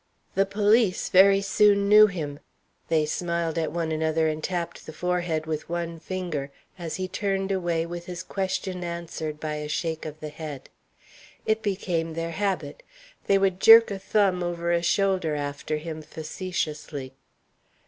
The 0.33 0.47
police 0.47 1.09
very 1.09 1.41
soon 1.41 1.87
knew 1.87 2.07
him. 2.07 2.39
They 2.87 3.05
smiled 3.05 3.59
at 3.59 3.71
one 3.71 3.91
another 3.91 4.27
and 4.27 4.43
tapped 4.43 4.87
the 4.87 4.93
forehead 4.93 5.45
with 5.45 5.69
one 5.69 5.99
finger, 5.99 6.49
as 6.79 6.95
he 6.95 7.07
turned 7.07 7.51
away 7.51 7.85
with 7.85 8.07
his 8.07 8.23
question 8.23 8.83
answered 8.83 9.39
by 9.39 9.57
a 9.57 9.67
shake 9.69 10.07
of 10.07 10.19
the 10.19 10.29
head. 10.29 10.69
It 11.45 11.61
became 11.61 12.15
their 12.15 12.31
habit. 12.31 12.81
They 13.27 13.37
would 13.37 13.59
jerk 13.59 13.91
a 13.91 13.99
thumb 13.99 14.41
over 14.41 14.71
a 14.71 14.81
shoulder 14.81 15.35
after 15.35 15.77
him 15.77 16.01
facetiously. 16.01 17.13